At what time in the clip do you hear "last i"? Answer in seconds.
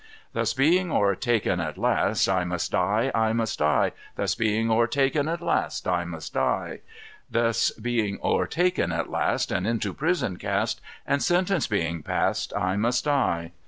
1.77-2.43, 5.41-6.05